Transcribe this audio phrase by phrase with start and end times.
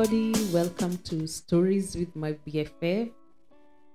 [0.00, 0.32] everybody.
[0.50, 3.10] Welcome to Stories with My BFF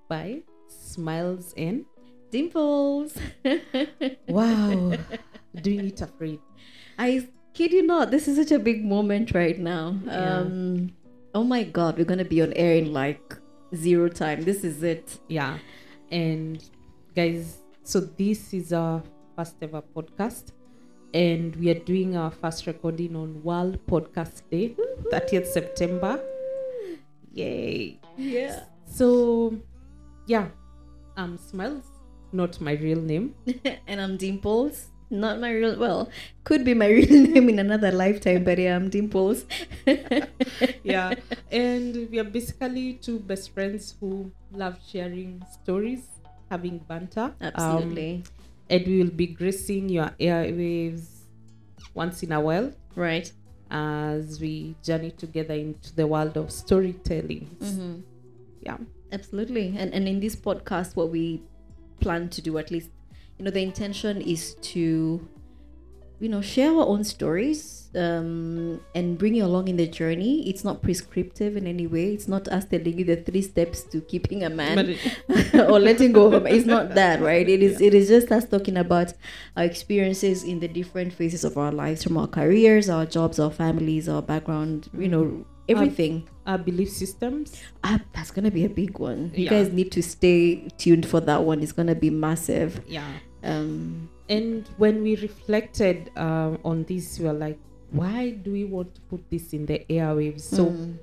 [0.07, 1.83] by Smiles and
[2.29, 3.17] Dimples.
[4.27, 4.97] Wow,
[5.61, 6.39] doing it afraid.
[6.99, 9.97] I kid you not, this is such a big moment right now.
[10.05, 10.41] Yeah.
[10.41, 10.93] Um,
[11.33, 13.35] oh my god, we're gonna be on air in like
[13.73, 14.43] zero time.
[14.43, 15.17] This is it.
[15.27, 15.57] Yeah,
[16.11, 16.63] and
[17.15, 19.01] guys, so this is our
[19.35, 20.51] first ever podcast,
[21.15, 24.75] and we are doing our first recording on World Podcast Day,
[25.13, 26.19] 30th September.
[27.31, 28.01] Yay!
[28.17, 28.63] Yeah.
[28.85, 29.55] So,
[30.27, 30.49] yeah,
[31.15, 31.85] um, Smiles,
[32.33, 33.33] not my real name.
[33.87, 34.87] and I'm Dimples.
[35.09, 36.09] Not my real well,
[36.43, 39.45] could be my real name in another lifetime, but yeah, I'm Dimples.
[40.83, 41.13] yeah
[41.51, 46.07] and we are basically two best friends who love sharing stories
[46.49, 48.23] having banter Um, Absolutely.
[48.69, 51.05] And we will be gracing your airwaves
[51.93, 53.31] once in a while right.
[53.71, 57.99] as we journey together into the world of storytelling Mm-hmm.
[58.61, 58.77] yeah
[59.11, 59.73] Absolutely.
[59.77, 61.41] And and in this podcast what we
[62.01, 62.89] plan to do at least
[63.37, 65.25] you know the intention is to
[66.19, 70.47] you know share our own stories um, and bring you along in the journey.
[70.49, 72.13] It's not prescriptive in any way.
[72.13, 74.97] It's not us telling you the three steps to keeping a man
[75.53, 76.53] or letting go of a man.
[76.53, 77.47] It's not that, right?
[77.47, 79.13] It is it is just us talking about
[79.55, 83.51] our experiences in the different phases of our lives from our careers, our jobs, our
[83.51, 86.27] families, our background, you know, everything.
[86.45, 89.31] our belief systems Ah, that's gonna be a big one.
[89.33, 89.49] You Yeah.
[89.51, 91.61] guys need to stay tuned for that one.
[91.63, 92.81] It's gonna be massive.
[92.87, 93.07] yeah
[93.43, 97.59] Um, and when we reflected um, on this we were like
[97.91, 100.97] why do we want to put this in the airwaves so mm,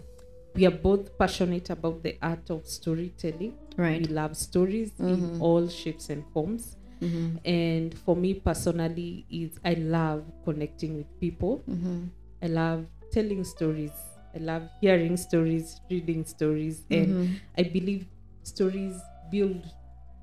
[0.55, 4.01] we are both passionate about the art of storytelling right.
[4.07, 5.41] we love stories in Mhm.
[5.41, 7.37] all shapes and forms Mm-hmm.
[7.45, 12.05] and for me personally is i love connecting with people Mm-hmm.
[12.43, 13.91] i love telling stories
[14.35, 17.35] i love hearing stories reading stories and Mm-hmm.
[17.59, 18.07] i believe
[18.45, 18.95] stories
[19.33, 19.65] build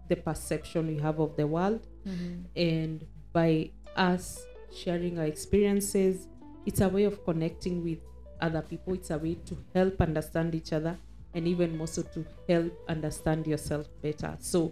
[0.08, 2.42] the perception we have of the world Mm-hmm.
[2.56, 4.42] and by us
[4.74, 6.28] sharing our experiences
[6.66, 8.00] it's a way of connecting with
[8.42, 10.98] other people it's a way to help understand each other
[11.34, 14.72] and even more so to help understand yourself better so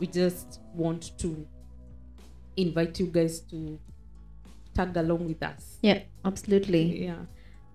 [0.00, 1.46] we just want to
[2.56, 3.78] invite you guys to
[4.74, 7.04] tag along with us Yeah, absolutely.
[7.04, 7.24] yeah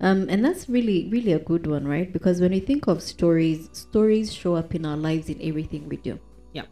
[0.01, 2.11] Um, and that's really, really a good one, right?
[2.11, 5.95] Because when we think of stories, stories show up in our lives in everything we
[5.97, 6.19] do.
[6.51, 6.65] Yeah.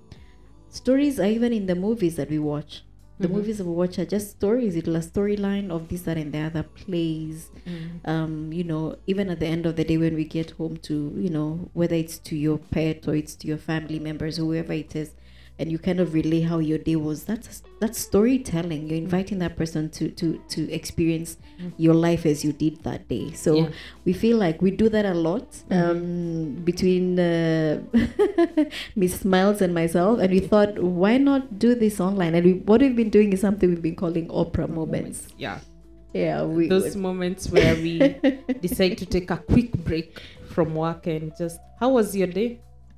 [0.71, 2.83] Stories are even in the movies that we watch.
[3.19, 3.31] The Mhm.
[3.33, 4.75] movies that we watch are just stories.
[4.75, 7.49] It's a storyline of this, that, and the other plays.
[8.03, 11.13] um, you know, even at the end of the day when we get home to,
[11.15, 14.95] you know, whether it's to your pet or it's to your family members, whoever it
[14.95, 15.11] is,
[15.61, 18.87] and you kind of relay how your day was, that's that's storytelling.
[18.89, 21.71] You're inviting that person to to to experience Mm.
[21.77, 23.31] your life as you did that day.
[23.33, 23.69] So Yeah.
[24.05, 25.79] we feel like we do that a lot Mhm.
[25.79, 27.81] um, between uh,
[28.95, 32.33] Miss Smiles and myself, and we thought, why not do this online?
[32.35, 35.27] And we, what we've been doing is something we've been calling Oprah moments.
[35.37, 35.59] yeah
[36.13, 37.93] Yeah, we those moments where we
[38.67, 40.19] decide to take a quick break
[40.55, 42.49] from work and just how was your day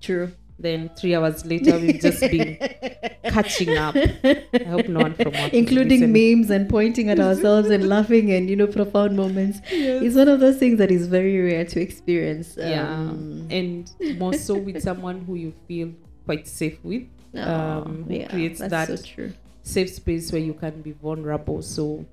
[0.01, 0.31] true.
[0.59, 2.57] Then three hours later we've just been
[3.25, 3.95] catching up.
[3.95, 8.49] I hope no one from work including memes and pointing at ourselves and laughing and
[8.49, 9.59] you know profound moments.
[9.69, 12.87] It's one of those things that is very rare to experience yeah.
[12.87, 15.91] um, and more so with someone who you feel
[16.25, 17.03] quite safe with
[17.35, 19.33] aw, um, yeah, creates that so true.
[19.63, 21.61] safe space where you can be vulnerable.
[21.61, 22.05] So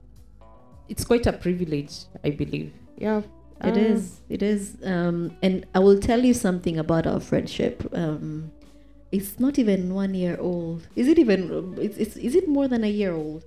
[0.88, 1.92] it's quite a privilege
[2.24, 2.72] i believe.
[2.96, 3.22] Yeah
[3.64, 4.20] It Uh, is.
[4.28, 4.76] It is.
[4.84, 7.86] Um, and I will tell you something about our friendship.
[7.92, 8.50] Um,
[9.12, 10.86] it's not even one year old.
[10.96, 11.74] Is it even?
[11.78, 12.16] It's, it's.
[12.16, 13.44] Is it more than a year old?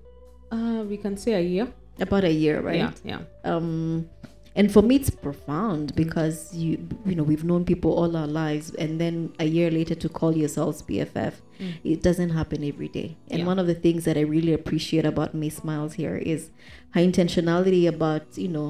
[0.52, 1.68] uh we can say a year
[2.00, 2.76] About a year, right?
[2.78, 4.08] yeah yeah um
[4.56, 6.78] and for me it's profound because you
[7.10, 10.32] you know we've known people all our lives and then a year later to call
[10.38, 11.74] yourselves bff Mm.
[11.84, 13.48] it doesn't happen every day and Yeah.
[13.52, 16.52] one of the things that i really appreciate about miss smiles here is
[16.94, 18.70] her intentionality about you know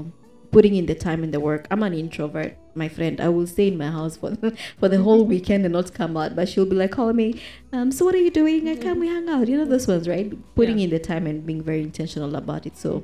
[0.54, 1.68] putting in the time and the work.
[1.72, 3.20] I'm an introvert my friend.
[3.22, 4.36] I will stay in my house for
[4.80, 6.36] for the whole weekend and not come out.
[6.36, 7.42] But she'll be like call me.
[7.72, 8.70] Um so what are you doing?
[8.70, 9.48] I can we hang out.
[9.48, 10.32] You know those ones right?
[10.56, 10.86] Putting Yeah.
[10.86, 12.78] in the time and being very intentional about it.
[12.78, 13.04] So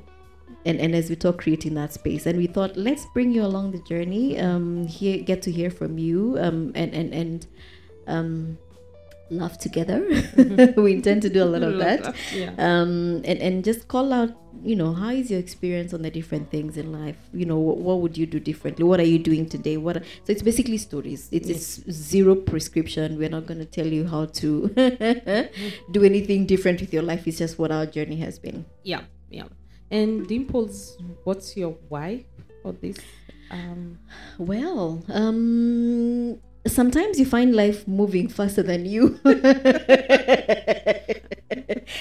[0.65, 2.25] and and as we talk creating that space.
[2.25, 4.39] And we thought let's bring you along the journey.
[4.39, 6.37] Um hear get to hear from you.
[6.39, 7.47] Um and and and
[8.07, 8.57] um
[9.29, 9.99] laugh together.
[10.77, 12.15] We intend to do a lot of that.
[12.33, 12.53] yeah.
[12.57, 14.31] Um and and just call out
[14.61, 17.17] you know how is your experience on the different things in life?
[17.33, 18.83] You know what, what would you do differently?
[18.83, 19.77] What are you doing today?
[19.77, 21.29] What are, so it's basically stories.
[21.31, 23.17] It's, it's zero prescription.
[23.17, 24.67] We're not going to tell you how to
[25.91, 27.25] do anything different with your life.
[27.25, 28.65] It's just what our journey has been.
[28.83, 29.45] Yeah yeah.
[29.91, 32.25] And dimples what's your why
[32.61, 32.97] for this?
[33.51, 33.99] Um,
[34.37, 39.19] Well, um, sometimes you find life moving faster than you.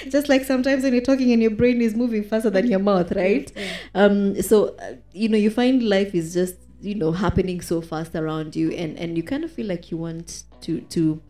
[0.09, 3.11] Just like sometimes when you're talking and your brain is moving faster than your mouth,
[3.13, 3.51] right?
[3.95, 8.15] Um, so uh, you know you find life is just you know happening so fast
[8.15, 11.21] around you, and and you kind of feel like you want to to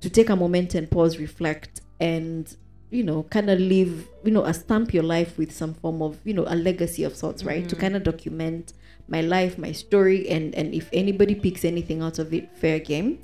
[0.00, 2.56] to take a moment and pause, reflect, and
[2.90, 6.18] you know kind of leave you know a stamp your life with some form of
[6.24, 7.68] you know a legacy of sorts, right?
[7.68, 8.72] To kind of document
[9.08, 13.18] my life, my story, and and if anybody picks anything out of it, fair game.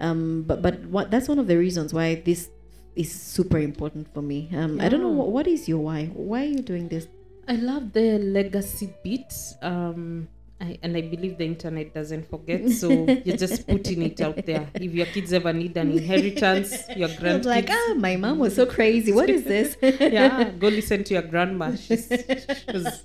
[0.00, 2.50] Um, but but what that's one of the reasons why this
[2.94, 4.48] is super important for me.
[4.54, 6.06] Um, I don't know what, what is your why.
[6.06, 7.08] Why are you doing this?
[7.48, 9.32] I love the legacy bit.
[9.62, 10.28] Um,
[10.60, 12.68] I, and I believe the internet doesn't forget.
[12.70, 12.88] So
[13.24, 14.66] you're just putting it out there.
[14.74, 17.44] If your kids ever need an inheritance, your I'm grandkids.
[17.44, 19.12] like, ah, my mom was so crazy.
[19.12, 19.76] What is this?
[20.00, 21.74] yeah, go listen to your grandma.
[21.76, 23.04] She's, she's-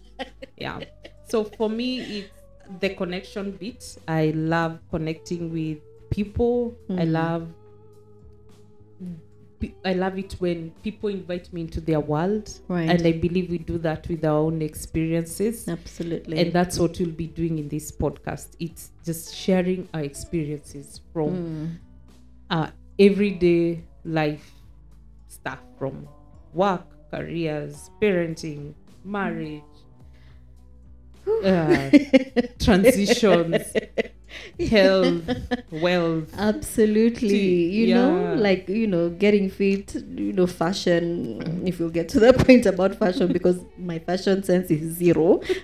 [0.58, 0.80] yeah.
[1.28, 2.30] So for me, it's
[2.80, 3.98] the connection bit.
[4.08, 6.74] I love connecting with people.
[6.90, 7.12] I Mhm.
[7.12, 7.48] love.
[9.86, 12.90] I love it when people invite me into their world, Right.
[12.90, 15.68] and I believe we do that with our own experiences.
[15.68, 16.38] Absolutely.
[16.40, 18.50] And that's what we'll be doing in this podcast.
[18.60, 21.70] It's just sharing our experiences from Mm.
[22.50, 24.52] our everyday life
[25.28, 26.08] stuff from
[26.54, 28.74] work, careers, parenting,
[29.04, 29.64] marriage,
[31.46, 31.90] uh,
[32.60, 33.64] transitions,
[34.68, 35.24] health,
[35.72, 36.34] wealth.
[36.38, 37.30] Absolutely.
[37.30, 42.20] See, You know, like, you know, getting fit, you know, fashion, if you'll get to
[42.22, 45.42] that point about fashion, because my fashion sense is zero.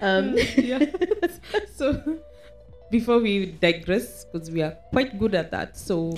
[0.00, 0.84] um, yeah.
[1.74, 2.18] so
[2.90, 5.76] before we digress, because we are quite good at that.
[5.76, 6.14] So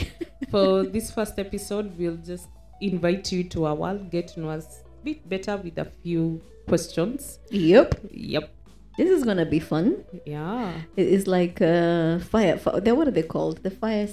[0.50, 2.48] for this first episode, we'll just
[2.80, 6.42] invite you to our world, get to know us a bit better with a few
[6.66, 7.38] questions.
[7.50, 7.94] yep.
[8.10, 8.50] Yep.
[8.96, 10.04] This is to be fun.
[10.24, 10.72] Yeah.
[10.96, 12.56] It is like uh, fire.
[12.94, 13.62] what are they called?
[13.62, 14.08] The fire.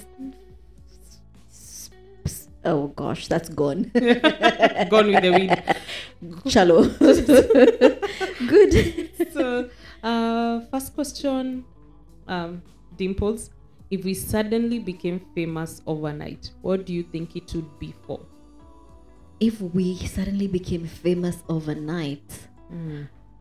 [2.64, 3.90] Oh gosh, that's gone.
[3.94, 6.50] Gone with the wind.
[6.50, 6.84] Shallow.
[8.48, 9.10] Good.
[9.32, 9.68] so
[10.02, 11.64] uh first question
[12.28, 12.62] um
[12.96, 13.50] dimples
[13.90, 18.20] if we suddenly became famous overnight what do you think it would be for
[19.40, 22.48] If we suddenly became famous overnight.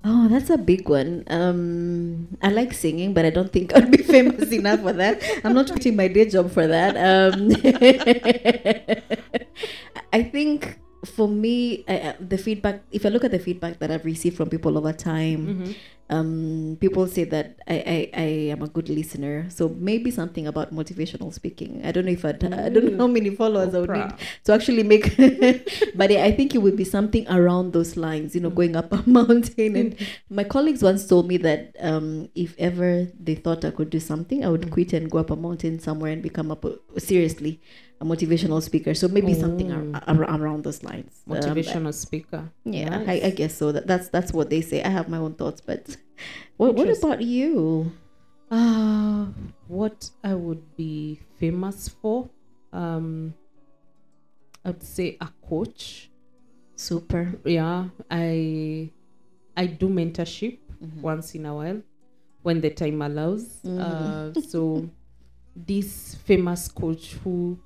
[0.04, 1.24] Oh, that's a big one.
[1.30, 5.22] Um, I like singing, but I don't think I'd be famous enough for that.
[5.44, 6.98] I'm not quitting my day job for that.
[6.98, 7.54] Um,
[10.14, 12.82] I think for me, I, uh, the feedback.
[12.92, 15.76] If I look at the feedback that I've received from people over time, Mhm.
[16.12, 19.50] Um, people say that I, I, I am a good listener.
[19.50, 21.82] So maybe something about motivational speaking.
[21.86, 24.14] I don't know if I'd, I don't know how many followers I would need
[24.44, 25.16] to actually make
[25.96, 29.02] but I think it would be something around those lines, you know, going up a
[29.10, 29.76] mountain.
[29.76, 29.96] And
[30.30, 34.44] my colleagues once told me that um, if ever they thought I could do something,
[34.46, 36.58] I would quit and go up a mountain somewhere and become a,
[37.00, 37.62] seriously
[38.02, 38.94] a motivational speaker.
[38.96, 39.92] So maybe something Oh.
[39.94, 41.22] ar- ar- around those lines.
[41.30, 43.08] Um, motivational speaker yeah, Nice.
[43.24, 43.72] I, I guess so.
[43.72, 44.82] That, that's that's what they say.
[44.84, 45.96] I have my own thoughts, but
[46.58, 47.92] what, what about you?
[48.52, 49.28] uh
[49.68, 52.30] what i would be famous for
[52.74, 53.34] um
[54.66, 56.10] i'd say a coach
[56.76, 57.34] Super.
[57.46, 58.92] yeah i
[59.56, 61.02] i do mentorship Mhm.
[61.02, 61.82] once in a while
[62.42, 63.62] when the time allows.
[63.64, 63.80] Mhm.
[63.80, 64.90] Uh, so,
[65.56, 67.60] this famous coach who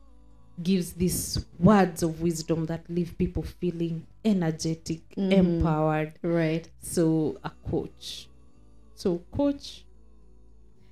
[0.61, 5.31] gives these words of wisdom that leave people feeling energetic, Mhm.
[5.31, 6.19] empowered.
[6.21, 6.69] Right.
[6.79, 8.27] So, a coach.
[8.95, 9.85] So, coach.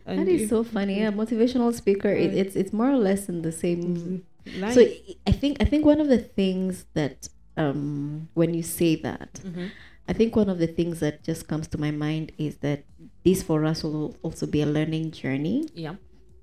[0.06, 1.00] That is if- so funny.
[1.00, 2.10] Yeah, motivational speaker.
[2.10, 4.62] It, it's it's more or less in the same Mhm.
[4.62, 4.74] Line.
[4.74, 4.82] So
[5.26, 9.70] I- think I think one of the things that um, when you say that, Mhm.
[10.10, 12.84] I think one of the things that just comes to my mind is that
[13.24, 15.96] this for us will also be a learning journey Yeah.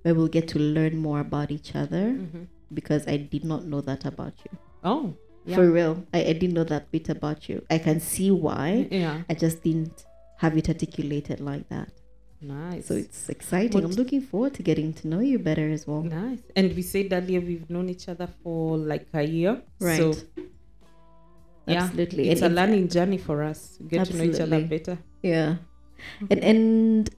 [0.02, 2.46] where we'll get to learn more about each other Mhm.
[2.72, 4.56] because I did not know that about you.
[4.84, 5.14] Oh.
[5.44, 5.56] Yeah.
[5.56, 7.64] For real, I, I didn't know that bit about you.
[7.68, 8.86] I can see why.
[8.90, 9.22] yeah.
[9.28, 10.04] I just didn't
[10.40, 11.88] have it articulated like that.
[12.40, 12.86] Nice.
[12.86, 13.84] So it's exciting.
[13.84, 16.02] I'm looking forward to getting to know you better as well.
[16.02, 16.40] Nice.
[16.56, 19.60] And we said earlier we've known each other for like a year.
[19.78, 19.98] Right.
[19.98, 20.14] So
[21.66, 22.30] yeah, Absolutely.
[22.30, 23.76] it's And a learning journey for us.
[23.86, 24.96] Get to know each other better.
[25.22, 25.56] Yeah.
[26.30, 27.10] And and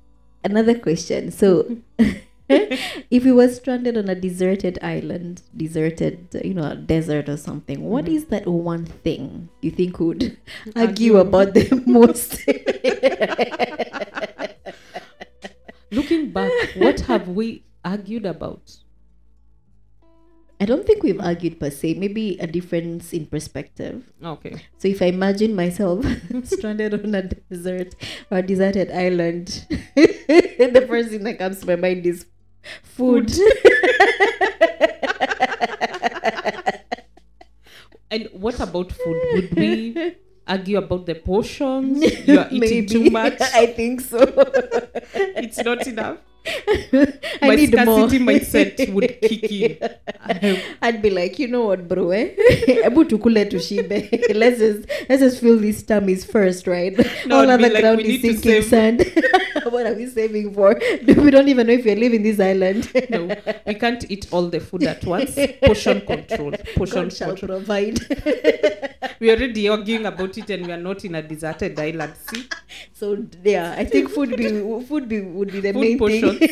[0.43, 1.31] another question.
[1.31, 1.77] So
[3.11, 7.83] if we were stranded on a deserted island, deserted, you know, a desert or something,
[7.83, 8.15] what Mhm.
[8.15, 10.37] is that one thing you think would
[10.77, 11.17] Argue.
[11.17, 12.43] argue about the most?
[15.91, 18.79] Looking back, what have we argued about?
[20.61, 21.95] I don't think we've argued per se.
[21.95, 24.05] Maybe a difference in perspective.
[24.25, 24.55] Okay.
[24.79, 26.07] So if I imagine myself
[26.45, 27.95] stranded on a desert
[28.31, 29.67] or a deserted island,
[29.97, 32.27] the first thing that comes to my mind is
[32.83, 33.31] food.
[38.11, 39.21] And what about food?
[39.33, 40.17] Would we
[40.47, 42.03] argue about the portions?
[42.29, 42.87] You are eating Maybe.
[42.87, 43.41] too much.
[43.41, 44.19] I think so.
[45.15, 46.19] it's not enough.
[47.43, 48.35] I My need scarcity more.
[48.35, 49.79] mindset would kick in.
[50.81, 52.11] I'd be like, you know what, bro?
[52.11, 52.31] Eh?
[52.85, 54.35] Ebu tukule tushibe.
[54.35, 56.97] let's just let's just fill these tummies first, right?
[57.27, 59.05] No, All other like, ground is sinking sand.
[59.71, 60.79] what are we saving for?
[61.07, 62.89] We don't even know if we're leaving this island.
[63.11, 63.35] no,
[63.67, 65.39] we can't eat all the food at once.
[65.65, 66.53] Portion control.
[66.77, 67.59] Portion God shall control.
[67.59, 67.99] provide.
[69.21, 72.15] We're already arguing about it, and we are not in a deserted island.
[72.17, 72.45] See,
[72.93, 74.49] so yeah, I think food be
[74.89, 76.39] food be would be the Food main portions.
[76.39, 76.52] thing.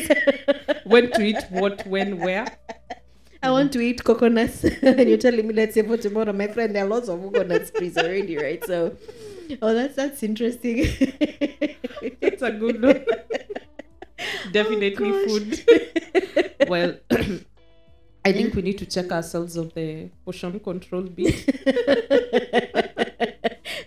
[0.85, 2.47] When to eat what, when, where.
[3.43, 6.75] I want to eat coconuts, and you're telling me let's say for tomorrow, my friend.
[6.75, 8.63] There are lots of coconuts trees already, right?
[8.63, 8.95] So,
[9.61, 10.77] oh, that's that's interesting.
[12.21, 13.05] It's a good one.
[14.51, 15.65] Definitely Oh, food.
[16.67, 16.95] well,
[18.25, 21.33] I think we need to check ourselves on the portion control bit.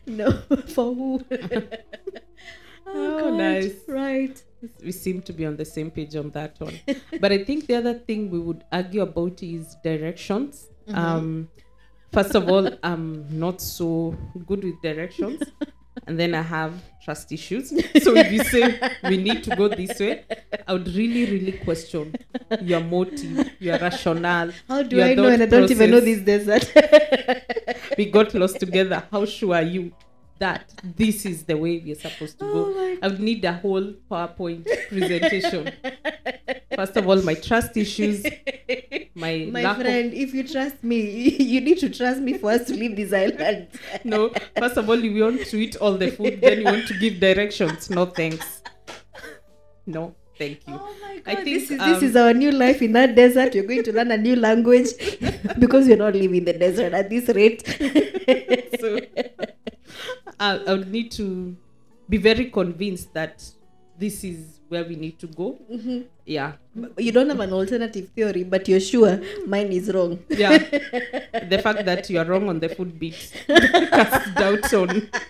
[0.06, 0.32] no,
[0.66, 1.24] for who?
[1.30, 1.62] Oh,
[2.86, 3.34] oh God.
[3.34, 3.74] nice.
[3.86, 4.42] Right.
[4.84, 6.78] We seem to be on the same page on that one.
[7.20, 10.68] But I think the other thing we would argue about is directions.
[10.92, 11.48] Um,
[12.12, 15.42] first of all, I'm not so good with directions.
[16.06, 16.72] And then I have
[17.02, 17.68] trust issues.
[18.02, 20.24] So if you say we need to go this way,
[20.66, 22.14] I would really, really question
[22.60, 24.50] your motive, your rationale.
[24.68, 25.28] How do I know?
[25.28, 26.70] And I don't even know this desert.
[27.96, 29.04] We got lost together.
[29.10, 29.92] How sure are you
[30.38, 32.74] that this is the way we're supposed to Oh go?
[32.74, 35.70] my I would need a whole PowerPoint presentation.
[36.76, 38.24] First of all, my trust issues,
[39.14, 41.00] my, My friend, if you trust me,
[41.54, 43.68] you need to trust me for us to leave this island.
[44.02, 44.30] no.
[44.58, 47.20] First of all, you want to eat all the food, then you want to give
[47.20, 47.90] directions.
[47.90, 48.62] No thanks.
[49.86, 50.74] No, thank you.
[50.74, 53.14] Oh my God, I think, this is um, this is our new life in that
[53.14, 53.54] desert.
[53.54, 54.88] You're going to learn a new language
[55.58, 57.62] because you're not living the desert at this rate.
[58.80, 58.98] so
[60.44, 61.56] I, I would need to
[62.08, 63.42] be very convinced that
[63.98, 65.58] this is where we need to go.
[66.26, 66.52] Yeah,
[66.98, 70.18] you don't have an alternative theory, but you're sure mine is wrong.
[70.28, 70.58] yeah.
[71.52, 73.14] the fact that you are wrong on the food bit
[73.46, 75.08] casts doubts on.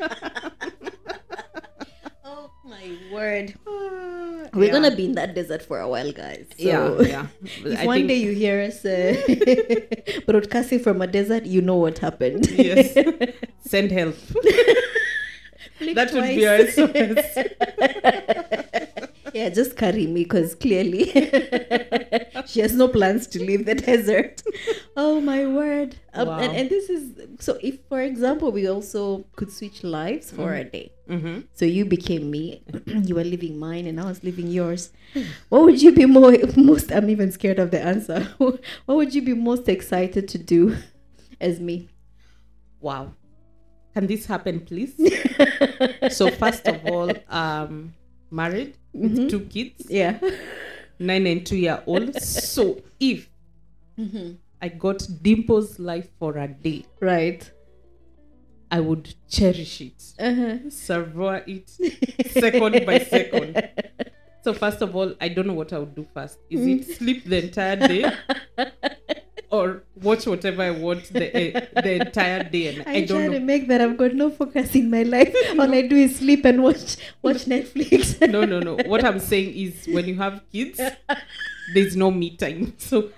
[2.25, 3.55] Oh my word.
[4.55, 4.73] We're Yeah.
[4.73, 6.47] gonna be in that desert for a while, guys.
[6.57, 6.63] So
[7.03, 7.27] yeah, yeah.
[7.65, 9.15] If I one think- day you hear us uh,
[10.27, 12.47] broadcasting from a desert, you know what happened.
[12.51, 12.95] yes,
[13.67, 14.15] send help.
[15.81, 16.79] That would be twice.
[16.79, 17.39] our SOS.
[19.35, 21.05] yeah, just carry me because clearly
[22.47, 24.43] she has no plans to leave the desert.
[24.97, 25.97] Oh my word!
[26.13, 26.39] Um, Wow.
[26.39, 27.59] and, and this is so.
[27.61, 30.93] If, for example, we also could switch lives for a day.
[31.09, 34.91] hmm So you became me, you were living mine, and I was living yours.
[35.49, 36.93] What would you be more most?
[36.93, 38.29] I'm even scared of the answer.
[38.39, 40.77] What would you be most excited to do
[41.41, 41.89] as me?
[42.81, 43.15] Wow.
[43.95, 44.95] Can this happen, please?
[46.11, 47.95] so first of all, um,
[48.31, 49.29] married with Mhm.
[49.31, 50.19] two kids, Yeah.
[50.99, 52.15] nine and two year old.
[52.23, 53.29] So if
[54.61, 57.51] I got Dimple's life for a day, Right.
[58.71, 60.59] I would cherish it, Uh-huh.
[60.71, 61.69] savor it
[62.31, 63.69] second by second.
[64.45, 66.39] So first of all, I don't know what I would do first.
[66.51, 68.05] Is it sleep the entire day?
[69.55, 73.33] Or watch whatever I want the eh, the entire day, and I, I, try don't
[73.35, 75.33] to make that I've got no focus in my life.
[75.59, 78.19] All I do is sleep and watch watch Netflix.
[78.35, 78.75] No, no, no.
[78.93, 80.81] What I'm saying is, when you have kids,
[81.73, 82.75] there's no me time.
[82.79, 83.11] So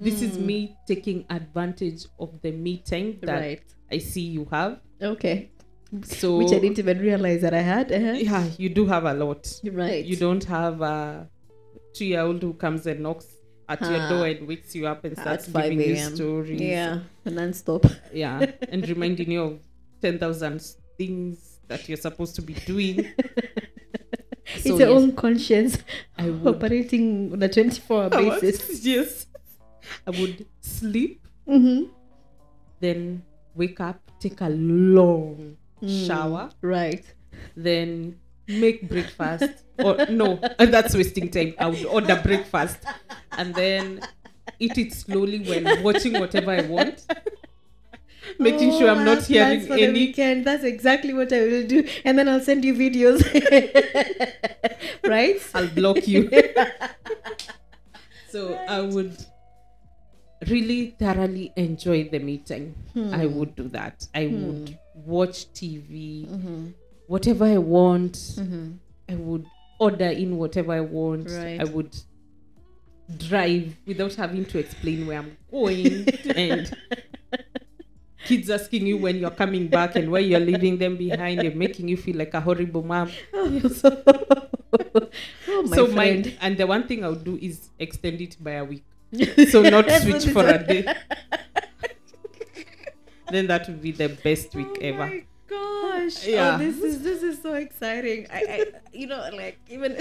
[0.00, 3.62] this is me taking advantage of the me time that Right.
[3.90, 4.80] I see you have.
[5.02, 5.50] Okay.
[6.04, 7.92] So Which I didn't even realize that I had.
[7.92, 8.12] Uh-huh.
[8.12, 9.52] yeah, you do have a lot.
[9.64, 10.04] Right.
[10.04, 11.28] You don't have a
[11.94, 13.26] two-year-old who comes and knocks
[13.68, 14.08] at your Ah.
[14.08, 16.60] door and wakes you up and starts giving you stories.
[16.60, 17.00] Yeah.
[17.24, 17.84] Non-stop.
[18.12, 19.58] yeah, and reminding you of
[20.00, 20.62] ten thousand
[20.96, 23.06] things that you're supposed to be doing.
[24.54, 25.78] it's your yes, own conscience
[26.16, 26.54] I would.
[26.56, 28.84] operating on a 24 hour I would- basis.
[28.84, 29.26] yes,
[30.06, 31.84] I would sleep, Mm-hmm.
[32.80, 33.22] then
[33.54, 36.06] wake up, take a long Mm.
[36.06, 37.04] shower, Right.
[37.56, 38.16] then
[38.48, 39.62] make breakfast.
[39.78, 41.54] or no, that's wasting time.
[41.58, 42.78] I would order breakfast
[43.38, 44.00] and then
[44.58, 47.06] eat it slowly when watching whatever I want.
[48.38, 49.92] Making sure Oh, I'm not hearing for the any.
[50.06, 50.44] weekend.
[50.44, 53.22] That's exactly what I will do, and then I'll send you videos.
[55.04, 55.40] right?
[55.54, 56.28] I'll block you.
[58.28, 59.16] so I would
[60.48, 62.74] really thoroughly enjoy the meeting.
[62.94, 63.38] time, I Hmm.
[63.38, 64.06] would do that.
[64.14, 66.66] I would watch TV, Mm-hmm.
[67.06, 68.12] whatever I want.
[68.14, 68.72] Mm-hmm.
[69.08, 69.46] I would
[69.80, 71.28] order in whatever I want.
[71.30, 71.60] Right.
[71.60, 71.96] I would
[73.16, 76.76] drive without having to explain where I'm going and
[78.24, 81.88] kids asking you when you're coming back and why you're leaving them behind and making
[81.88, 83.10] you feel like a horrible mom.
[83.34, 83.48] oh,
[85.64, 86.26] my so friend.
[86.26, 88.84] my and the one thing I would do is extend it by a week.
[89.50, 90.84] So not switch for a day.
[93.30, 95.06] then that would be the best week oh ever.
[95.06, 96.26] my gosh!
[96.26, 96.54] Oh, yeah.
[96.54, 98.26] Oh, this is this is so exciting.
[98.30, 99.96] I, I you know, like even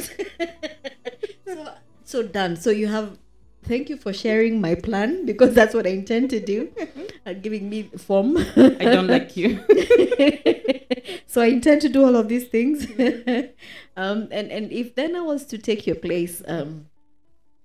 [1.45, 1.73] so
[2.07, 2.55] so done.
[2.55, 3.17] So you have.
[3.63, 6.71] Thank you for sharing my plan because that's what I intend to do.
[7.25, 8.37] And giving me form.
[8.55, 9.59] I don't like you.
[11.27, 12.85] so I intend to do all of these things.
[13.97, 16.87] um, and and if then I was to take your place, um,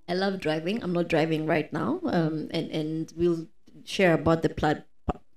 [0.08, 0.82] I love driving.
[0.82, 2.00] I'm not driving right now.
[2.02, 3.46] Um, and and we'll
[3.84, 4.84] share about the plat.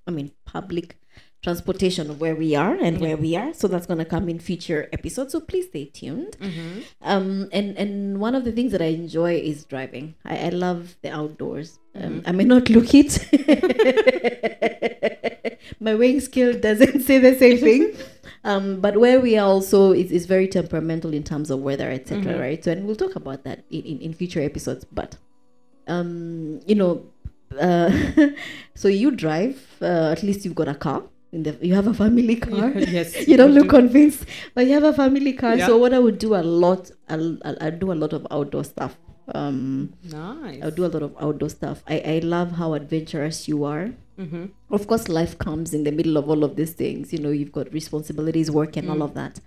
[0.08, 0.98] I mean, public
[1.46, 3.52] transportation of where we are and where we are.
[3.54, 5.30] So that's gonna come in future episodes.
[5.34, 6.34] So please stay tuned.
[6.48, 6.72] Mhm.
[7.14, 7.92] Um, and and
[8.25, 10.06] one of the things that I enjoy is driving.
[10.32, 11.70] I, I love the outdoors.
[12.02, 13.12] Um, I may not look it.
[15.86, 17.84] My weighing skill doesn't say the same thing.
[18.52, 22.34] Um, but where we are also is, is very temperamental in terms of weather, etc.
[22.34, 22.40] Mhm.
[22.46, 22.60] Right.
[22.64, 24.84] So and we'll talk about that in, in, in future episodes.
[25.00, 25.12] But
[25.94, 26.92] um, you know,
[27.68, 27.90] uh,
[28.82, 29.58] so you drive.
[29.82, 31.02] Uh, at least you've got a car.
[31.44, 33.27] The you have a family car yes.
[33.27, 33.70] you don't I look do.
[33.70, 35.65] convinced but you have a family car Yeah.
[35.68, 38.63] so what i would do a lot I'll, I'll, I'll do a lot of outdoor
[38.63, 38.96] stuff
[39.34, 40.60] um Nice.
[40.63, 44.51] i'll do a lot of outdoor stuff i i love how adventurous you are Mhm.
[44.72, 47.51] of course life comes in the middle of all of these things you know you've
[47.51, 49.04] got responsibilities work and all Mm.
[49.10, 49.42] of that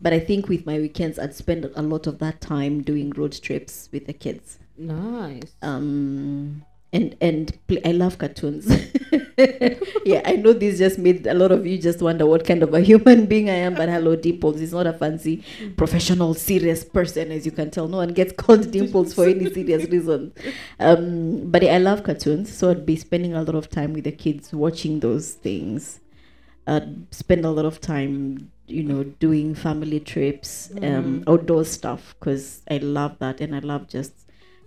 [0.00, 3.32] but i think with my weekends i'd spend a lot of that time doing road
[3.40, 5.54] trips with the kids Nice.
[5.62, 8.66] um and and i love cartoons
[10.04, 12.74] yeah i know this just made a lot of you just wonder what kind of
[12.74, 15.42] a human being i am but hello dimples is not a fancy
[15.76, 17.88] professional serious person as you can tell.
[17.88, 20.32] No one gets called dimples for any serious reason.
[20.80, 24.12] Um but i love cartoons so i'd be spending a lot of time with the
[24.12, 26.00] kids watching those things.
[26.66, 31.24] I'd spend a lot of time you know doing family trips um Mhm.
[31.32, 34.12] outdoor stuff because i love that and i love just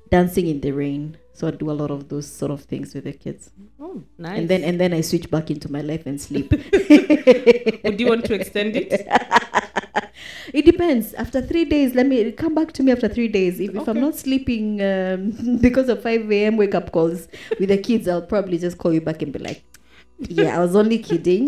[0.10, 3.06] dancing in the rain so i do a lot of those sort of things with
[3.06, 3.50] the kids.
[3.80, 4.38] Oh, nice.
[4.38, 6.52] and then and then i switch back into my life and sleep.
[7.84, 8.92] Would you want to extend it?
[10.54, 11.16] it depends.
[11.16, 13.60] After three days let me come back to me after three days.
[13.60, 17.28] If, if i'm not sleeping um, because of 5 a.m wake up calls
[17.60, 19.64] with the kids i'll probably just call you back and be like
[20.20, 21.48] yeah i was only kidding.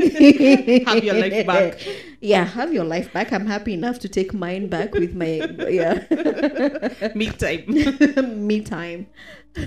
[0.88, 1.80] Have your life back.
[2.22, 3.32] yeah have your life back.
[3.32, 5.34] I'm happy enough to take mine back with my
[5.80, 7.12] yeah.
[7.22, 8.48] Me time.
[8.48, 9.06] me time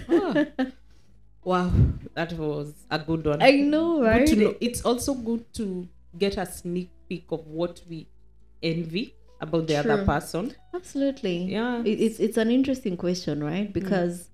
[0.09, 0.47] Ah.
[1.45, 1.71] Wow,
[2.15, 3.41] that was a good one.
[3.41, 4.55] i know right know.
[4.61, 8.09] It's also good to get a sneak peek of what we
[8.63, 10.55] envy about the other person.
[10.75, 11.83] absolutely Yeah.
[11.85, 14.29] it, it's it's an interesting question right because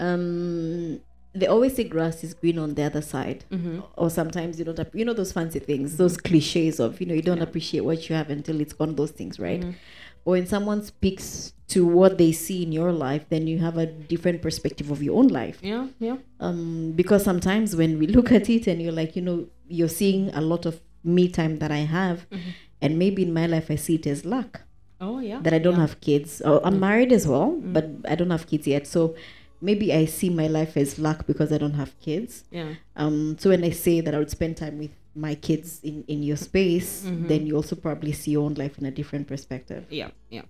[0.00, 1.00] um
[1.34, 3.80] they always say grass is green on the other side Mm-hmm.
[3.96, 7.22] or sometimes you don't you know those fancy things those cliches of you know you
[7.22, 7.44] don't Yeah.
[7.44, 9.74] appreciate what you have until it's gone those things right Mhm.
[10.24, 13.86] Or when someone speaks to what they see in your life then you have a
[13.86, 16.16] different perspective of your own life Yeah, yeah.
[16.40, 20.30] um because sometimes when we look at it and you're like you know you're seeing
[20.34, 22.50] a lot of me time that i have Mhm.
[22.82, 24.62] and maybe in my life i see it as luck
[25.02, 25.40] Oh, yeah.
[25.44, 25.80] that I don't yeah.
[25.86, 26.42] have kids.
[26.44, 26.80] Oh, I'm Mm.
[26.80, 27.72] married as well, Mm.
[27.72, 28.86] but I don't have kids yet.
[28.86, 29.14] So
[29.62, 32.44] maybe I see my life as luck because I don't have kids.
[32.50, 32.74] Yeah.
[32.96, 36.22] Um, so when I say that I would spend time with my kids in, in
[36.22, 37.28] your space, Mhm.
[37.28, 39.84] then you also probably see your own life in a different perspective.
[39.90, 40.42] Yeah, yeah.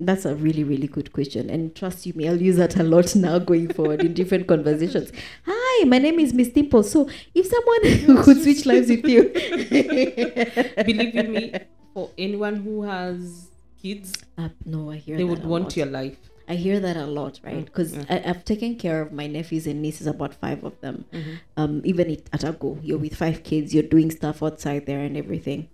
[0.00, 1.48] That's a really, really good question.
[1.50, 5.12] And trust you me, I'll use that a lot now going forward in different conversations.
[5.46, 6.82] Hi, my name is Miss Dimple.
[6.82, 9.22] So if someone could switch lives with you.
[10.84, 11.52] Believe in me,
[11.92, 13.48] for anyone who has
[13.80, 15.76] kids, Uh, no, I hear they would want lot.
[15.76, 16.18] your life.
[16.48, 17.64] I hear that a lot, right?
[17.64, 18.26] Because mm.
[18.26, 21.04] I've taken care of my nephews and nieces, about five of them.
[21.12, 21.38] Mhm.
[21.56, 25.16] Um, even at a go, you're with five kids, you're doing stuff outside there and
[25.16, 25.68] everything.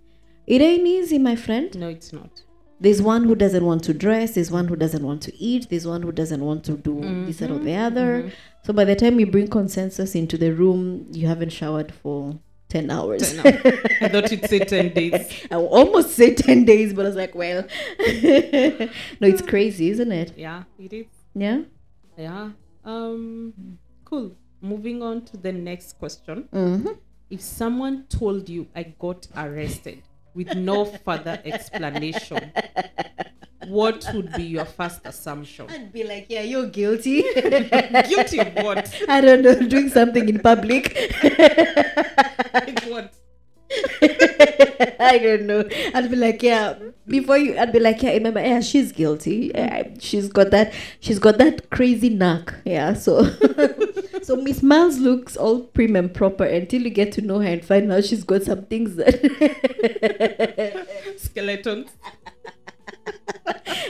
[0.47, 1.73] It ain't easy, my friend.
[1.77, 2.43] No, it's not.
[2.79, 5.85] There's one who doesn't want to dress, there's one who doesn't want to eat, there's
[5.85, 8.23] one who doesn't want to do this or the other.
[8.23, 8.31] mhm.
[8.65, 12.39] So by the time you bring consensus into the room, you haven't showered for
[12.71, 13.33] 10 hours.
[13.33, 13.79] Ten hours.
[14.01, 15.45] I thought you'd say 10 days.
[15.51, 17.63] I almost say 10 days, but I was like, well,
[17.99, 20.37] no, it's crazy, isn't it?
[20.37, 21.07] Yeah, it is.
[21.35, 21.63] Yeah.
[22.17, 22.51] Yeah.
[22.85, 24.37] Um, cool.
[24.61, 26.47] Moving on to the next question.
[26.53, 26.93] Mm-hmm.
[27.29, 30.03] If someone told you I got arrested
[30.33, 32.53] with no further explanation,
[33.67, 35.67] what would be your first assumption?
[35.69, 37.21] I'd be like, yeah, you're guilty.
[37.33, 39.03] Guilty of what?
[39.07, 40.95] I don't know, doing something in public.
[42.53, 43.13] Like what?
[44.99, 45.63] I don't know.
[45.93, 46.75] I'd be like, yeah.
[47.07, 48.11] Before you, I'd be like, yeah.
[48.11, 49.51] Remember, yeah, she's guilty.
[49.53, 50.73] Yeah, she's got that.
[50.99, 52.53] She's got that crazy knack.
[52.65, 52.93] Yeah.
[52.93, 53.23] So,
[54.23, 57.63] so Miss Smiles looks all prim and proper until you get to know her and
[57.63, 59.15] find out she's got some things that.
[61.17, 61.89] Skeletons.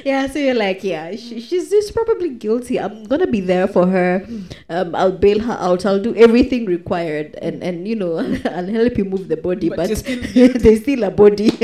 [0.06, 0.28] yeah.
[0.28, 2.80] So you're like, yeah, she, she's she's probably guilty.
[2.80, 4.26] I'm gonna be there for her.
[4.70, 5.86] Um, I'll bail her out.
[5.86, 9.78] I'll do everything required, and and you know, I'll help you move the body, But
[9.78, 10.22] but, still
[10.60, 11.52] there's still a body.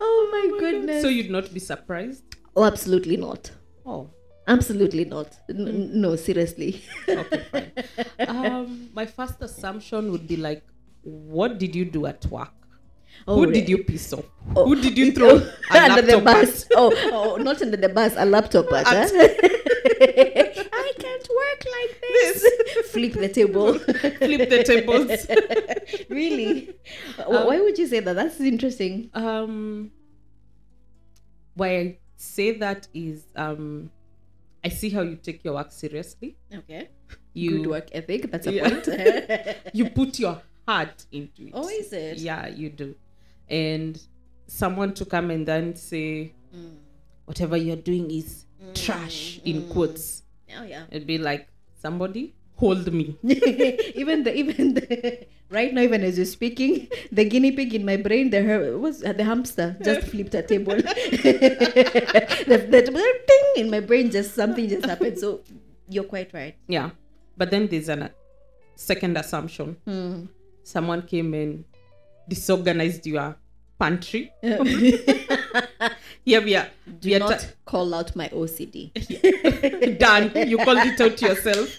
[0.00, 1.02] oh my goodness.
[1.02, 2.24] So you'd not be surprised?
[2.56, 3.50] oh, absolutely not.
[3.86, 4.10] Oh,
[4.48, 5.36] Absolutely not.
[5.48, 6.82] N- n- no, seriously.
[7.08, 7.70] okay, fine.
[8.28, 10.64] um, my first assumption would be like,
[11.02, 12.50] what did you do at work?
[13.26, 14.24] Oh, Who did you piss off?
[14.56, 16.66] Oh, Who did you throw oh, a under the bus?
[16.74, 18.86] Oh, oh, not under the bus, a laptop at.
[18.86, 19.08] Huh?
[20.04, 22.46] I can't work like this.
[22.90, 23.78] Flip the table.
[23.78, 26.06] Flip the tables.
[26.08, 26.74] really?
[27.24, 28.14] Um, Why would you say that?
[28.14, 29.10] That's interesting.
[29.14, 29.92] Um,
[31.54, 33.90] why I say that is um,
[34.64, 36.36] I see how you take your work seriously.
[36.52, 36.88] Okay.
[37.34, 38.30] You Good work ethic.
[38.30, 38.68] That's a Yeah.
[38.68, 39.74] point.
[39.74, 41.50] you put your heart into it.
[41.54, 42.18] oh, is it?
[42.18, 42.94] Yeah, you do.
[43.52, 44.00] And
[44.46, 46.76] someone to come and then say Mm.
[47.24, 50.22] whatever you're doing is trash in quotes.
[50.58, 50.84] Oh yeah.
[50.90, 51.48] It'd be like
[51.80, 53.16] somebody hold me.
[53.94, 57.96] even the even the right now even as you're speaking the guinea pig in my
[57.96, 62.80] brain the her was the hamster just flipped a table the, the,
[63.28, 65.40] thing in my brain just something just happened so
[65.88, 66.90] you're quite right Yeah.
[67.36, 68.10] But then there's a
[68.76, 69.76] second assumption.
[69.86, 70.26] Hmm.
[70.64, 71.64] Someone came and
[72.28, 73.36] disorganized your
[73.82, 74.22] pantry.
[74.42, 74.48] do
[76.24, 76.68] Here we are.
[77.02, 80.24] we are not call out my ocd ta- done.
[80.48, 81.68] You called it out yourself.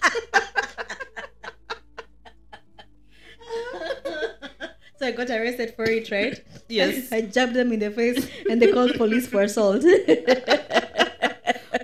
[4.99, 6.35] so i got arrested for it right
[6.69, 7.11] Yes.
[7.11, 9.83] i jabbed them in the face and they called police for assault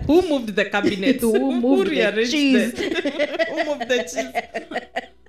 [0.06, 1.20] Who moved the cabinet?
[1.20, 2.72] Who moved the rearranged cheese?
[2.72, 4.32] The, who moved the cheese?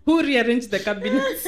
[0.06, 1.44] Who rearranged the cabinets?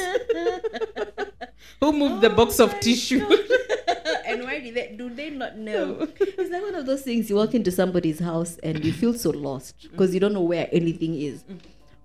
[1.83, 3.19] Who moved the box of oh tissue?
[4.25, 6.07] and why did they do they not know?
[6.17, 9.31] It's like one of those things you walk into somebody's house and you feel so
[9.31, 9.91] lost mm.
[9.91, 11.43] because you don't know where anything is.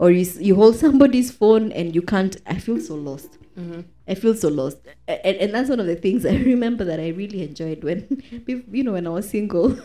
[0.01, 2.37] Or you, you hold somebody's phone and you can't.
[2.45, 3.39] I feel so lost.
[3.57, 3.83] Mm-hmm.
[4.09, 4.79] I feel so lost.
[5.07, 8.83] And, and that's one of the things I remember that I really enjoyed when, you
[8.83, 9.79] know, when I was single.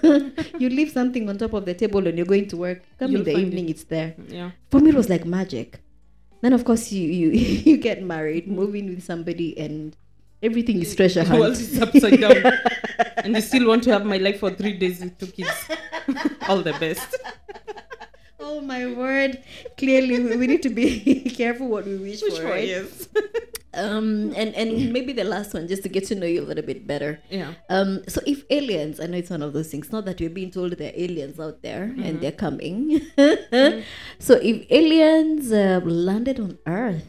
[0.57, 2.81] you leave something on top of the table and you're going to work.
[2.97, 4.15] Come You'll in the find evening, it's there.
[4.27, 4.51] yeah.
[4.71, 5.81] For me, it was like magic.
[6.43, 7.29] Then, of course, you you,
[7.71, 9.95] you get married, move in with somebody, and
[10.43, 11.61] everything is treasure The world hunt.
[11.63, 12.43] is upside down.
[13.23, 15.55] and you still want to have my life for three days with two kids.
[16.49, 17.07] All the best.
[18.43, 19.41] Oh my word!
[19.77, 22.67] Clearly, we, we need to be careful what we wish, for, right?
[22.67, 23.07] Yes.
[23.75, 26.61] Um, and and maybe the last one, just to get to know you a little
[26.63, 27.17] bit better.
[27.31, 27.55] Yeah.
[27.73, 29.91] Um, so if aliens, I know it's one of those things.
[29.91, 33.01] Not that we're being told there are aliens out there and they're coming.
[34.19, 37.07] So if aliens uh, landed on Earth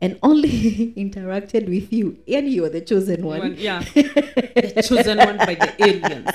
[0.00, 3.84] and only interacted with you, and you're the chosen one, One- yeah.
[3.94, 6.34] The chosen one by the aliens.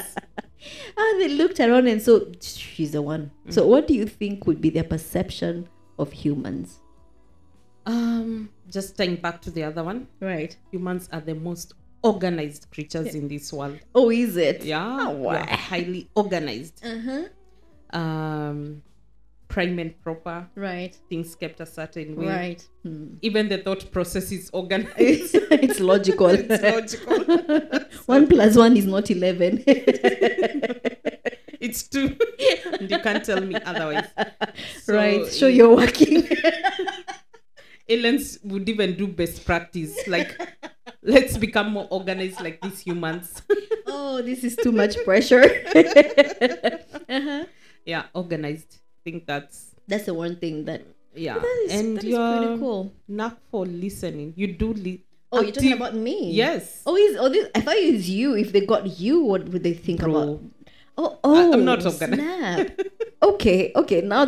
[0.99, 3.31] Ah, they looked around and so she's the one.
[3.49, 5.67] So what do you think would be their perception
[5.99, 6.79] of humans?
[7.85, 10.57] Um, just tying back to the other one, Right.
[10.71, 13.79] humans are the most organized creatures in this world.
[13.95, 14.63] Oh, is it?
[14.65, 15.45] Yeah, Oh, wow.
[15.47, 16.83] highly organized.
[16.85, 17.97] Uh-huh.
[17.97, 18.81] Um,
[19.47, 20.47] prime and proper.
[20.55, 20.97] Right.
[21.09, 22.27] Things kept a certain way.
[22.27, 22.67] Right.
[22.83, 23.15] Hmm.
[23.21, 24.93] Even the thought process is organized.
[24.97, 26.27] It's, it's logical.
[26.31, 27.79] it's logical.
[28.05, 29.63] one plus one is not eleven.
[31.67, 32.15] it's two.
[32.79, 34.07] and you can't tell me otherwise.
[34.83, 35.27] So right.
[35.31, 36.23] Show you're working.
[37.89, 39.95] aliens would even do best practice.
[40.07, 40.35] Like,
[41.03, 43.41] let's become more organized like these humans.
[43.87, 45.43] oh, this is too much pressure.
[47.09, 47.45] uh-huh.
[47.85, 48.79] yeah, organized.
[48.79, 50.83] I think that's That's the one thing that.
[51.15, 51.39] yeah.
[51.39, 52.91] That is, and that is your pretty cool.
[53.07, 54.33] knack for listening.
[54.35, 56.31] You do li- Oh, you're talking active- about me?
[56.31, 56.83] Yes.
[56.85, 57.47] Oh, is oh this?
[57.55, 58.35] I thought it was you.
[58.35, 60.11] If they got you, what would they think Bro.
[60.11, 60.39] about?
[60.97, 62.13] Oh, oh, I'm not organized.
[62.13, 62.79] Snap.
[63.21, 64.01] okay, okay.
[64.01, 64.25] Now,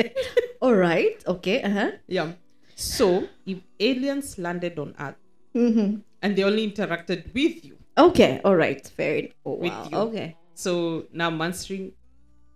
[0.60, 1.16] all right.
[1.26, 1.62] Okay.
[1.62, 1.90] Uh huh.
[2.06, 2.32] Yeah.
[2.76, 5.16] So if aliens landed on Earth
[5.54, 6.00] Mm-hmm.
[6.22, 8.40] and they only interacted with you, Okay.
[8.44, 8.82] All right.
[8.96, 9.28] Fair.
[9.46, 9.88] Oh, With wow.
[9.90, 9.96] you.
[10.10, 10.36] Okay.
[10.54, 11.92] so now answering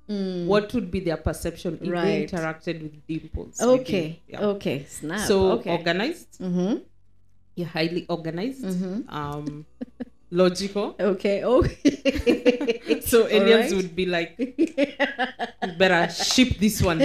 [0.09, 0.47] Mm.
[0.47, 3.61] what would be their perception if they interacted with dimples?
[3.61, 4.23] Okay.
[4.27, 4.41] Yeah.
[4.57, 4.87] Okay.
[4.89, 5.21] Snap.
[5.29, 5.71] So okay.
[5.71, 6.41] organized.
[6.41, 6.77] Mm-hmm.
[7.57, 8.65] You're highly organized.
[8.65, 9.05] Mhm.
[9.13, 9.67] Um,
[10.31, 10.97] logical.
[11.01, 11.45] Okay.
[11.45, 12.81] Okay.
[13.09, 13.77] So aliens Alright.
[13.77, 17.01] would be like, "You better ship this one.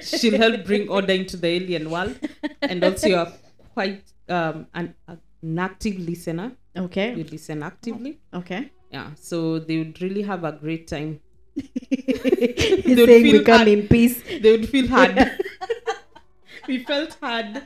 [0.00, 2.16] She'll help bring order into the alien world.
[2.62, 3.32] And also, you're
[3.72, 6.52] quite um, an, an active listener.
[6.76, 7.14] okay.
[7.14, 8.18] You listen actively.
[8.32, 8.70] Okay.
[8.90, 9.10] Yeah.
[9.14, 11.20] So they would really have a great time.
[11.54, 13.68] He's They'd saying we feel come hard.
[13.68, 14.22] in peace.
[14.42, 15.30] They would feel hard.
[16.66, 17.62] we felt hard.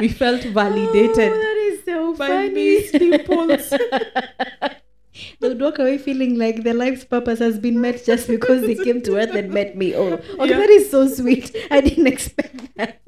[0.00, 2.54] We felt validated Oh, that is so by funny.
[2.54, 3.63] these peoples.
[5.40, 8.74] they would walk away feeling like their life's purpose has been met just because they
[8.74, 9.94] came to earth and met me.
[9.94, 10.58] Oh, okay, Yeah.
[10.58, 11.54] that is so sweet.
[11.70, 13.00] I didn't expect that.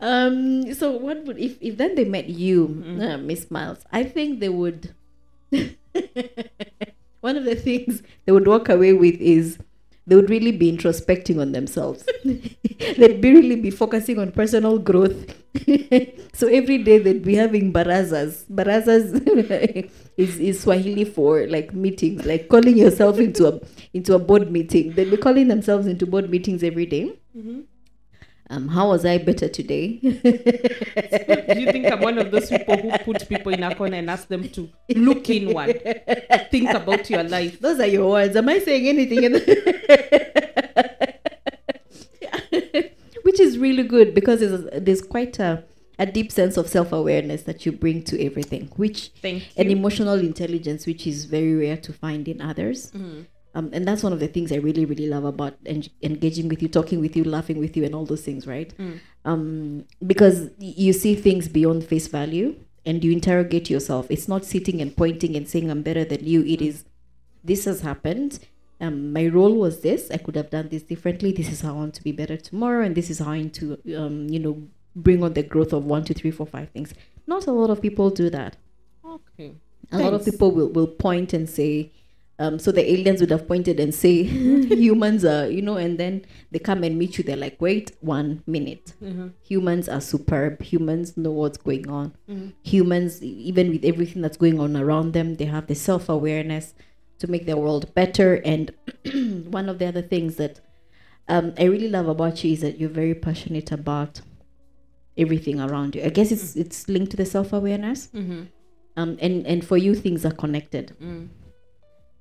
[0.00, 3.02] Um, so what would if if then they met you, Mm.
[3.14, 3.78] uh, Miss Smiles?
[3.92, 4.94] I think they would.
[7.20, 9.58] One of the things they would walk away with is
[10.08, 12.04] they would really be introspecting on themselves.
[12.24, 15.34] they'd be really be focusing on personal growth.
[16.32, 18.44] so every day they'd be having barazas.
[18.50, 19.12] Barazas
[20.16, 23.60] is, is Swahili for like meetings, like calling yourself into a
[23.92, 24.94] into a board meeting.
[24.94, 27.12] They'd be calling themselves into board meetings every day.
[27.36, 27.64] Mhm.
[28.50, 29.98] Um, how was I better today?
[29.98, 30.08] Do
[31.60, 34.26] you think I'm one of those people who put people in a corner and ask
[34.28, 35.82] them to look inward,
[36.50, 37.60] think about your life?
[37.60, 38.36] Those are your words.
[38.36, 39.24] Am I saying anything?
[39.24, 39.32] in
[43.22, 45.64] Which is really good because there's, there's quite a,
[45.98, 50.86] a deep sense of self awareness that you bring to everything, which an emotional intelligence,
[50.86, 52.92] which is very rare to find in others.
[52.92, 53.26] Mhm.
[53.54, 56.62] Um, and that's one of the things I really, really love about en- engaging with
[56.62, 58.72] you, talking with you, laughing with you, and all those things, right?
[58.78, 59.00] Mm.
[59.24, 62.56] Um, because you see things beyond face value
[62.86, 64.06] and you interrogate yourself.
[64.10, 66.44] It's not sitting and pointing and saying, I'm better than you.
[66.44, 66.84] It is,
[67.42, 68.38] this has happened.
[68.80, 70.10] Um, my role was this.
[70.10, 71.32] I could have done this differently.
[71.32, 72.84] This is how I want to be better tomorrow.
[72.84, 74.62] And this is how I want to, um, you know,
[74.94, 76.94] bring on the growth of one, two, three, four, five things.
[77.26, 78.56] Not a lot of people do that
[79.04, 79.54] Okay.
[79.92, 81.92] a lot of people will, will point and say
[82.40, 84.22] um, so the aliens would have pointed and say
[84.84, 87.24] humans are you know and then they come and meet you.
[87.24, 88.94] They're like wait one minute.
[89.02, 89.32] Mhm.
[89.42, 90.62] humans are superb.
[90.62, 92.14] Humans know what's going on.
[92.30, 92.52] Mhm.
[92.62, 96.74] humans even with everything that's going on around them they have the self-awareness
[97.18, 98.34] to make their world better.
[98.44, 98.70] And
[99.58, 100.60] one of the other things that
[101.28, 104.20] um, i really love about you is that you're very passionate about
[105.16, 106.02] everything around you.
[106.04, 108.08] I guess it's it's linked to the self-awareness.
[108.14, 108.46] Mhm.
[108.96, 110.92] um, and and for you things are connected.
[111.02, 111.28] Mm.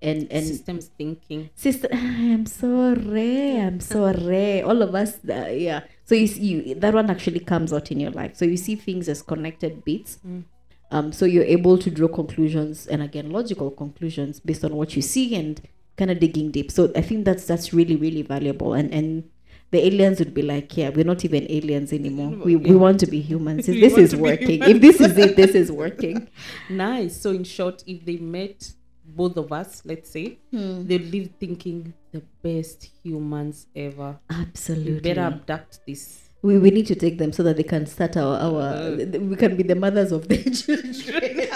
[0.02, 1.50] And and Systems thinking.
[1.56, 5.82] sister i'm sorry i'm sorry all of us uh, yeah.
[6.06, 8.38] So you see you, that one actually comes out in your life.
[8.38, 10.20] So you see things as connected bits.
[10.26, 10.44] Mm.
[10.92, 15.02] um so you're able to draw conclusions and again logical conclusions based on what you
[15.02, 15.62] see and
[15.98, 16.72] kind of digging deep.
[16.72, 18.74] So i think that's that's really really valuable.
[18.74, 19.24] And and
[19.72, 22.30] the aliens would be like yeah we're not even aliens anymore.
[22.46, 23.68] We, we want to be humans.
[23.68, 26.30] If this is working if this is it this is working.
[26.70, 27.20] Nice.
[27.20, 28.72] So in short, if they met
[29.18, 34.10] both of us, let's say, they live thinking the best humans ever.
[34.30, 36.30] We absolutely better abduct this.
[36.44, 38.96] we, we need to take them so that they can start our, our Uh.
[39.32, 41.48] we can be the mothers of the children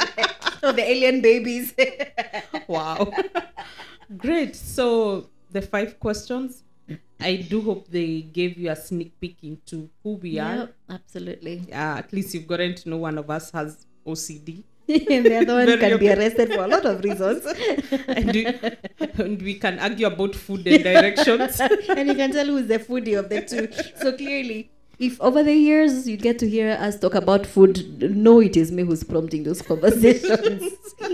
[0.67, 1.73] of the alien babies
[2.67, 3.11] Wow.
[4.17, 4.55] Great.
[4.55, 6.63] So the five questions.
[7.19, 10.69] I do hope they gave you a sneak peek into who we are.
[10.89, 14.63] Absolutely Yeah, at least you've gotten to know one of us has OCD.
[14.87, 17.45] And the other one can be arrested for a lot of reasons
[18.07, 18.45] and, we,
[19.23, 21.59] and we can argue about food and directions.
[21.59, 23.67] and you can tell who's the foodie of the two
[24.01, 28.39] so clearly if over the years you get to hear us talk about food know
[28.39, 30.73] it is me who's prompting those conversations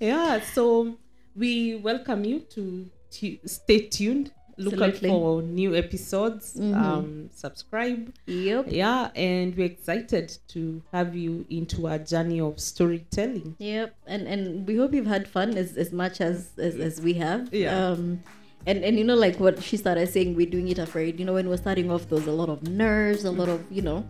[0.00, 0.96] yeah, so
[1.36, 4.32] we welcome you to tu- stay tuned.
[4.64, 5.10] Look Absolutely.
[5.10, 6.44] out for new episodes.
[6.54, 6.74] Mhm.
[6.84, 7.06] Um,
[7.44, 8.12] subscribe.
[8.26, 10.60] yep Yeah, and we're excited to
[10.92, 13.56] have you into our journey of storytelling.
[13.58, 17.12] Yep, and and we hope you've had fun as, as much as, as as we
[17.14, 17.42] have.
[17.54, 17.72] Yeah.
[17.90, 18.20] Um,
[18.66, 21.18] and and you know like what she started saying, we're doing it afraid.
[21.18, 23.80] You know when we're starting off, there's a lot of nerves, a lot of you
[23.88, 24.04] know,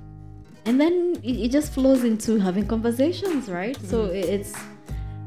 [0.66, 3.76] and then it, it just flows into having conversations, right?
[3.92, 4.14] So Mm.
[4.20, 4.52] it- it's.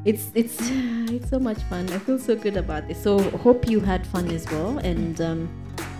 [0.04, 0.56] It's it's
[1.10, 1.88] it's so much fun.
[1.90, 3.02] I feel so good about this.
[3.02, 5.48] So hope you had fun as well, and um,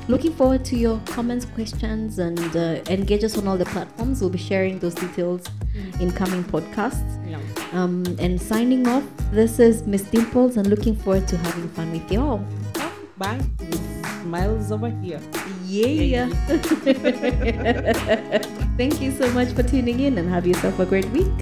[0.09, 4.21] looking forward to your comments, questions, and uh, engage us on all the platforms.
[4.21, 5.47] We'll be sharing those details
[6.01, 7.19] in coming podcasts.
[7.29, 7.41] Yeah.
[7.73, 12.11] Um, and signing off, this is Miss Dimples and looking forward to having fun with
[12.13, 12.45] you all.
[13.17, 13.41] Bye.
[14.23, 15.21] Smiles over here.
[15.67, 16.29] Yeah.
[18.77, 21.33] Thank you so much for tuning in and have yourself a great week.